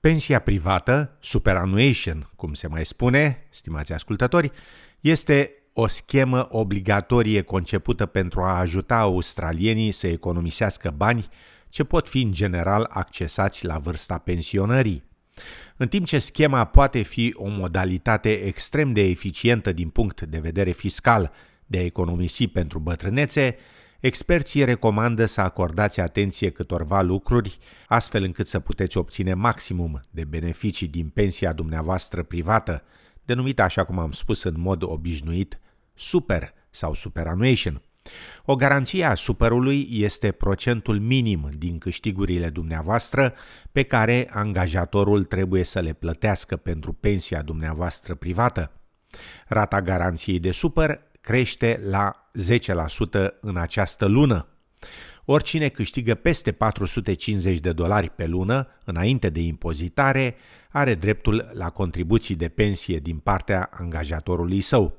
[0.00, 4.50] Pensia privată, superannuation, cum se mai spune, stimați ascultători,
[5.00, 11.28] este o schemă obligatorie concepută pentru a ajuta australienii să economisească bani
[11.68, 15.04] ce pot fi în general accesați la vârsta pensionării.
[15.76, 20.70] În timp ce schema poate fi o modalitate extrem de eficientă din punct de vedere
[20.70, 21.32] fiscal
[21.66, 23.56] de a economisi pentru bătrânețe,
[24.00, 30.88] experții recomandă să acordați atenție câtorva lucruri, astfel încât să puteți obține maximum de beneficii
[30.88, 32.82] din pensia dumneavoastră privată,
[33.24, 35.60] denumită așa cum am spus în mod obișnuit,
[35.94, 37.82] super sau superannuation.
[38.44, 43.34] O garanție a superului este procentul minim din câștigurile dumneavoastră
[43.72, 48.72] pe care angajatorul trebuie să le plătească pentru pensia dumneavoastră privată.
[49.48, 54.46] Rata garanției de super crește la 10% în această lună.
[55.24, 60.36] Oricine câștigă peste 450 de dolari pe lună, înainte de impozitare,
[60.70, 64.98] are dreptul la contribuții de pensie din partea angajatorului său.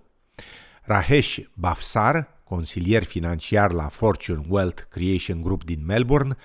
[0.81, 6.35] Rahesh Bafsar, consilier financiar la Fortune Wealth Creation Group din Melbourne,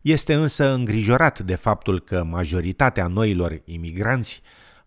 [0.00, 4.42] este însă îngrijorat de faptul că majoritatea noilor imigranți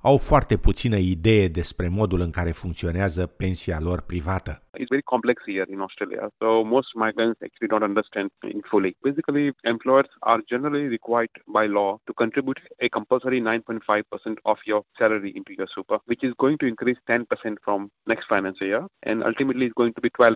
[0.10, 4.52] au foarte puțină idee despre modul în care funcționează pensia lor privată.
[4.82, 6.24] It's very complex here in Australia.
[6.42, 8.92] So most migrants actually don't understand it fully.
[9.10, 9.46] Basically,
[9.76, 15.52] employers are generally required by law to contribute a compulsory 9.5% of your salary into
[15.60, 17.26] your super, which is going to increase 10%
[17.66, 17.80] from
[18.12, 20.36] next financial year and ultimately is going to be 12%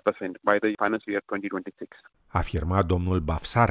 [0.50, 1.98] by the financial year 2026.
[2.42, 3.70] Afirma domnul Bafsar,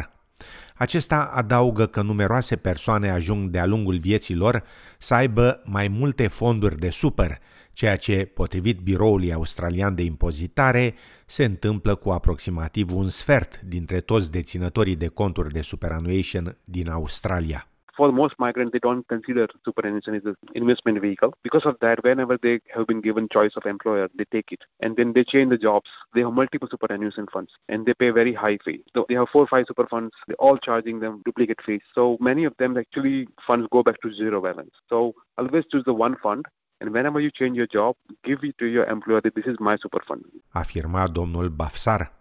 [0.75, 4.63] acesta adaugă că numeroase persoane ajung de-a lungul vieții lor
[4.99, 7.39] să aibă mai multe fonduri de super,
[7.73, 10.95] ceea ce, potrivit Biroului Australian de Impozitare,
[11.27, 17.68] se întâmplă cu aproximativ un sfert dintre toți deținătorii de conturi de superannuation din Australia.
[17.99, 21.35] For most migrants, they don't consider superannuation as an investment vehicle.
[21.43, 24.61] Because of that, whenever they have been given choice of employer, they take it.
[24.81, 25.91] And then they change the jobs.
[26.15, 28.85] They have multiple superannuation funds and they pay very high fee.
[28.95, 30.13] So they have four or five super funds.
[30.29, 31.81] They're all charging them duplicate fees.
[31.95, 34.71] So many of them actually funds go back to zero balance.
[34.89, 36.47] So always choose the one fund
[36.81, 39.77] and whenever you change your job, give it to your employer that this is my
[39.83, 40.23] super fund.
[40.55, 42.18] Afirma domnul Bafsar.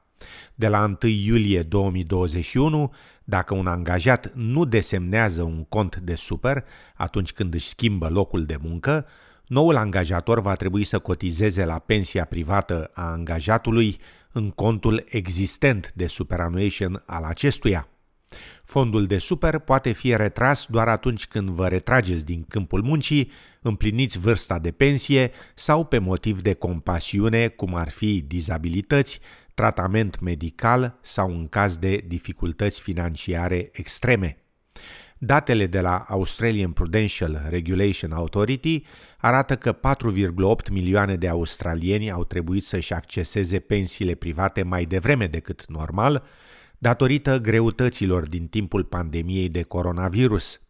[0.55, 6.63] De la 1 iulie 2021, dacă un angajat nu desemnează un cont de super
[6.95, 9.05] atunci când își schimbă locul de muncă,
[9.47, 13.97] noul angajator va trebui să cotizeze la pensia privată a angajatului
[14.31, 17.87] în contul existent de superannuation al acestuia.
[18.63, 24.19] Fondul de super poate fi retras doar atunci când vă retrageți din câmpul muncii, împliniți
[24.19, 29.19] vârsta de pensie sau pe motiv de compasiune, cum ar fi dizabilități,
[29.57, 34.37] tratament medical sau în caz de dificultăți financiare extreme.
[35.17, 38.83] Datele de la Australian Prudential Regulation Authority
[39.17, 45.65] arată că 4,8 milioane de australieni au trebuit să-și acceseze pensiile private mai devreme decât
[45.67, 46.23] normal,
[46.77, 50.61] datorită greutăților din timpul pandemiei de coronavirus.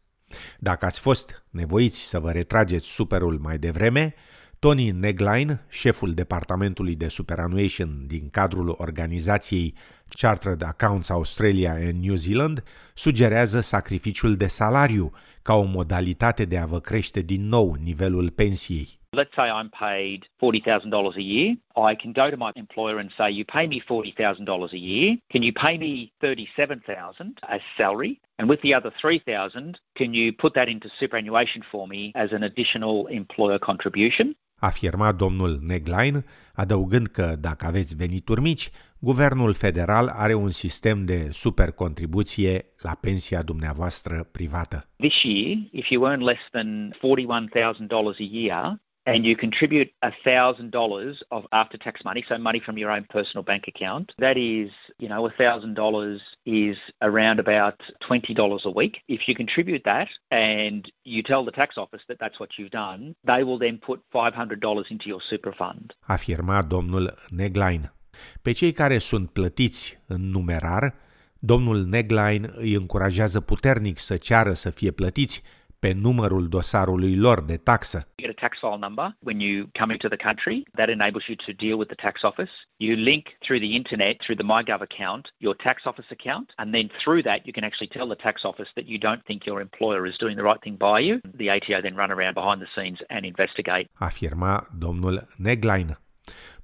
[0.59, 4.14] Dacă ați fost nevoiți să vă retrageți superul mai devreme,
[4.59, 9.73] Tony Negline, șeful departamentului de superannuation din cadrul organizației
[10.09, 12.63] Chartered Accounts Australia and New Zealand,
[12.94, 18.88] sugerează sacrificiul de salariu ca o modalitate de a vă crește din nou nivelul pensiei.
[19.17, 21.47] Let's say I'm paid $40,000 a year.
[21.91, 25.17] I can go to my employer and say, you pay me $40,000 a year.
[25.34, 28.19] Can you pay me 37,000 as salary?
[28.38, 32.44] And with the other 3,000, can you put that into superannuation for me as an
[32.44, 34.35] additional employer contribution?
[34.59, 36.23] Afirma domnul Negline,
[36.53, 38.69] adăugând că dacă aveți venituri mici,
[39.00, 44.90] guvernul federal are un sistem de supercontribuție la pensia dumneavoastră privată.
[44.96, 51.44] This year, if you earn less than $41,000 a year, and you contribute $1,000 of
[51.62, 54.69] after tax money, so money from your own personal bank account, that is,
[55.03, 56.78] you know, $1,000 is
[57.09, 58.96] around about $20 a week.
[59.17, 60.79] If you contribute that and
[61.14, 63.02] you tell the tax office that that's what you've done,
[63.32, 65.85] they will then put $500 into your super fund.
[65.99, 67.93] Afirma domnul Negline.
[68.41, 70.96] Pe cei care sunt plătiți în numerar,
[71.40, 75.43] domnul Negline îi încurajează puternic să ceară să fie plătiți
[75.79, 77.97] pe numărul dosarului lor de taxă.
[77.97, 80.64] You get a tax file number when you come into the country.
[80.79, 82.53] That enables you to deal with the tax office.
[82.78, 86.88] You link through the internet, through the MyGov account, your tax office account, and then
[87.02, 90.03] through that you can actually tell the tax office that you don't think your employer
[90.12, 91.16] is doing the right thing by you.
[91.41, 93.85] The ATO then run around behind the scenes and investigate.
[93.94, 94.53] Afirma
[94.84, 95.94] domnul Negline.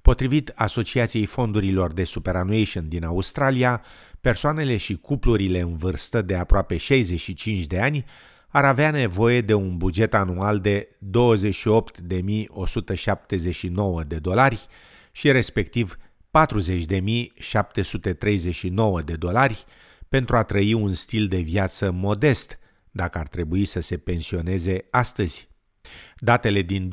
[0.02, 3.82] Potrivit Asociației Fondurilor de Superannuation din Australia,
[4.20, 8.04] persoanele și cuplurile în vârstă de aproape 65 de ani
[8.54, 10.88] ar avea nevoie de un buget anual de
[14.00, 14.66] 28.179 de dolari
[15.12, 16.02] și respectiv 40.739
[19.04, 19.64] de dolari
[20.08, 22.58] pentru a trăi un stil de viață modest,
[22.90, 25.48] dacă ar trebui să se pensioneze astăzi.
[26.16, 26.90] Datele din 2017-2018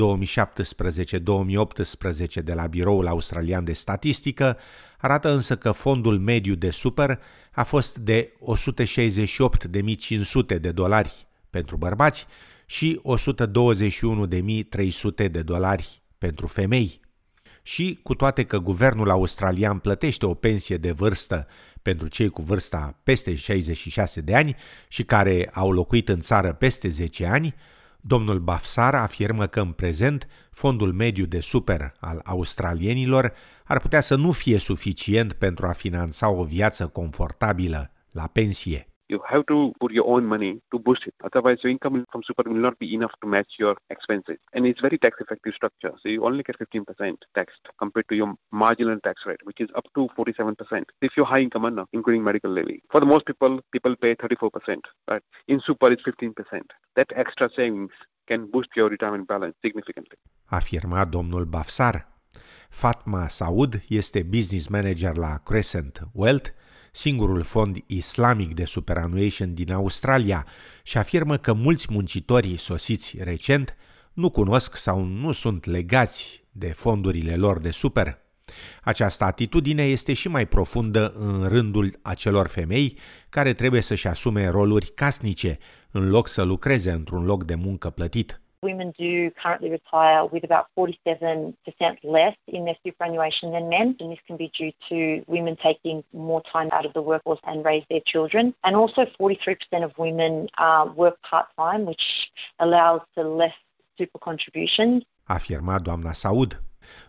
[2.44, 4.58] de la Biroul Australian de Statistică
[4.98, 7.20] arată însă că fondul mediu de super
[7.52, 8.34] a fost de
[10.54, 12.28] 168.500 de dolari pentru bărbați
[12.66, 13.02] și
[15.24, 17.00] 121.300 de dolari pentru femei.
[17.64, 21.48] Și cu toate că guvernul australian plătește o pensie de vârstă
[21.82, 24.56] pentru cei cu vârsta peste 66 de ani
[24.88, 27.56] și care au locuit în țară peste 10 ani,
[28.02, 33.34] domnul Bafsar afirmă că în prezent fondul mediu de super al australienilor
[33.64, 38.91] ar putea să nu fie suficient pentru a finanța o viață confortabilă la pensie.
[39.12, 41.14] You have to put your own money to boost it.
[41.24, 44.38] Otherwise, your income from super will not be enough to match your expenses.
[44.54, 45.92] And it's very tax effective structure.
[46.02, 49.86] So you only get 15% tax compared to your marginal tax rate, which is up
[49.96, 50.56] to 47%.
[51.02, 52.82] If you're high income earner, including medical levy.
[52.92, 54.80] For the most people, people pay 34%.
[55.10, 55.24] Right?
[55.48, 56.34] In super, it's 15%.
[56.96, 57.92] That extra savings
[58.28, 60.18] can boost your retirement balance significantly.
[60.50, 62.08] Afirma domnul Bafsar.
[62.70, 66.54] Fatma Saud este business manager la Crescent Wealth
[66.92, 70.48] singurul fond islamic de superannuation din Australia,
[70.84, 73.76] și afirmă că mulți muncitori sosiți recent
[74.14, 78.20] nu cunosc sau nu sunt legați de fondurile lor de super.
[78.84, 82.98] Această atitudine este și mai profundă în rândul acelor femei
[83.30, 85.58] care trebuie să-și asume roluri casnice
[85.92, 88.41] în loc să lucreze într-un loc de muncă plătit.
[88.64, 91.56] Women do currently retire with about 47%
[92.04, 96.44] less in their superannuation than men, and this can be due to women taking more
[96.54, 98.54] time out of the workforce and raise their children.
[98.64, 103.56] And also, 43% of women uh, work part time, which allows for less
[103.98, 105.04] super contributions.
[105.24, 106.62] Afirma doamna Saud.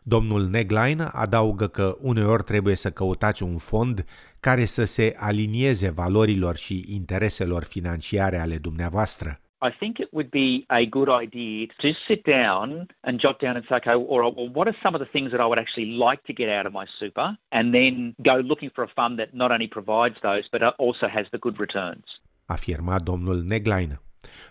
[0.02, 4.04] Domnul Negline adaugă că uneori trebuie să căutați un fond
[4.40, 9.41] care să se alinieze valorilor și intereselor financiare ale dumneavoastră.
[9.68, 13.64] I think it would be a good idea to sit down and jot down and
[13.68, 16.20] say, okay, or, well, what are some of the things that I would actually like
[16.28, 17.28] to get out of my super?
[17.58, 21.26] And then go looking for a fund that not only provides those, but also has
[21.30, 22.04] the good returns.
[22.46, 24.00] Afirma domnul Negline.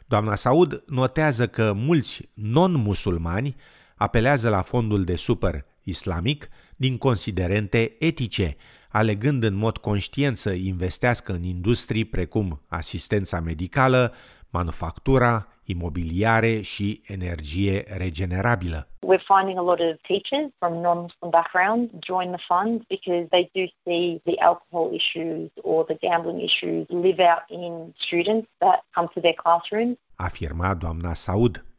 [0.06, 3.56] Doamna Saud notează că mulți non-musulmani
[3.96, 8.56] apelează la fondul de super islamic din considerente etice,
[8.92, 14.14] alegând în mod conștient să investească în industrii precum asistența medicală,
[14.50, 18.88] manufactura, imobiliare și energie regenerabilă.
[19.12, 23.66] We're finding a lot of teachers from non-Muslim backgrounds join the fund because they do
[23.84, 29.20] see the alcohol issues or the gambling issues live out in students that come to
[29.20, 29.98] their classrooms.
[30.16, 31.71] Afirma doamna Saud.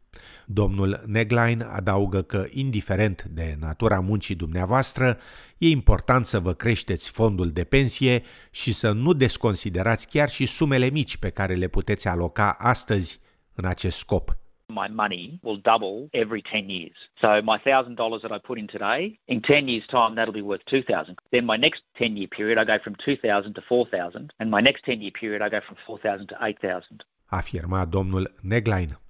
[0.46, 5.18] Domnul Negline adaugă că, indiferent de natura muncii dumneavoastră,
[5.58, 10.90] e important să vă creșteți fondul de pensie și să nu desconsiderați chiar și sumele
[10.90, 13.20] mici pe care le puteți aloca astăzi
[13.54, 14.36] în acest scop.
[14.74, 16.96] my money will double every 10 years.
[17.22, 20.64] So my $1,000 that I put in today, in 10 years' time, that'll be worth
[20.66, 21.18] 2,000.
[21.30, 24.32] Then my next 10 year period, I go from 2,000 to 4,000.
[24.38, 27.04] And my next 10 year period, I go from 4,000 to 8,000.
[27.26, 29.01] Afirma domnul Negline.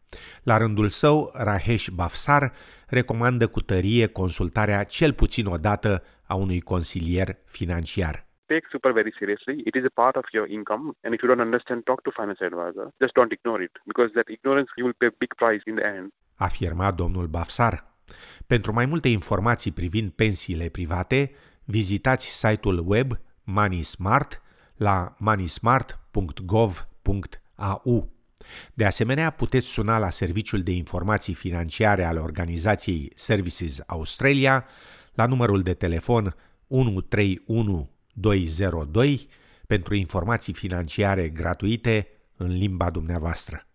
[0.43, 2.53] La rândul său, Rahesh Bafsar
[2.87, 8.27] recomandă cu tărie consultarea cel puțin o dată a unui consilier financiar.
[8.47, 9.63] Take super very seriously.
[9.65, 12.47] It is a part of your income, and if you don't understand, talk to financial
[12.47, 12.89] advisor.
[13.01, 15.85] Just don't ignore it, because that ignorance you will pay a big price in the
[15.85, 16.13] end.
[16.35, 17.91] Afirma domnul Bafsar.
[18.47, 21.33] Pentru mai multe informații privind pensiile private,
[21.65, 23.13] vizitați site-ul web
[23.45, 24.43] Money Smart
[24.77, 28.13] la moneysmart.gov.au.
[28.75, 34.67] De asemenea, puteți suna la Serviciul de Informații Financiare al organizației Services Australia
[35.15, 39.29] la numărul de telefon 131202
[39.67, 43.67] pentru informații financiare gratuite în limba dumneavoastră.